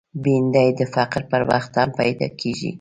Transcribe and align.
بېنډۍ 0.23 0.69
د 0.79 0.81
فقر 0.95 1.21
پر 1.31 1.41
وخت 1.49 1.71
هم 1.79 1.89
پیدا 1.99 2.27
کېږي 2.39 2.69